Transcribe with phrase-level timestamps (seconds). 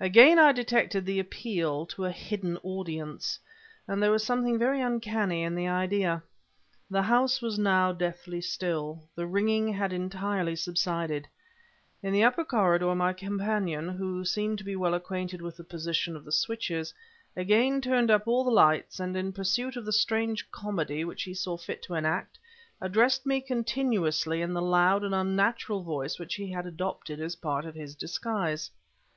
[0.00, 3.38] Again I detected the appeal to a hidden Audience;
[3.86, 6.24] and there was something very uncanny in the idea.
[6.90, 11.28] The house now was deathly still; the ringing had entirely subsided.
[12.02, 16.16] In the upper corridor my companion, who seemed to be well acquainted with the position
[16.16, 16.92] of the switches,
[17.36, 21.32] again turned up all the lights, and in pursuit of the strange comedy which he
[21.32, 22.40] saw fit to enact,
[22.80, 27.64] addressed me continuously in the loud and unnatural voice which he had adopted as part
[27.64, 28.68] of his disguise.